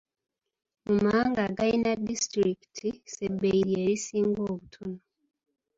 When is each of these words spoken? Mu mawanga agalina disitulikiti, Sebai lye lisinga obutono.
Mu 0.85 0.93
mawanga 1.03 1.39
agalina 1.47 1.91
disitulikiti, 2.07 2.87
Sebai 3.13 3.59
lye 3.67 3.77
lisinga 3.87 4.41
obutono. 4.51 4.97